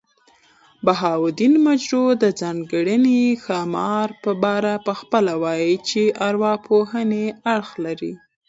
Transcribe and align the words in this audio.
بهاوالدین 0.85 1.53
مجروح 1.67 2.09
د 2.23 2.25
ځانځانۍ 2.39 3.23
ښامارپه 3.43 4.31
باره 4.43 4.75
پخپله 4.87 5.33
وايي، 5.43 5.75
چي 5.89 6.03
ارواپوهني 6.27 7.25
اړخ 7.53 7.69
لري. 7.85 8.13